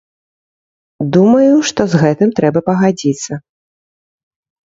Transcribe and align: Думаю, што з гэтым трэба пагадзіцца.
Думаю, 1.17 1.53
што 1.71 1.81
з 1.91 2.01
гэтым 2.03 2.33
трэба 2.39 2.59
пагадзіцца. 2.69 3.33